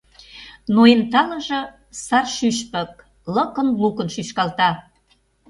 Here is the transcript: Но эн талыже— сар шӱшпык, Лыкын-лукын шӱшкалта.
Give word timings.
Но 0.73 0.81
эн 0.93 1.01
талыже— 1.11 1.61
сар 2.05 2.25
шӱшпык, 2.35 2.91
Лыкын-лукын 3.33 4.07
шӱшкалта. 4.15 4.69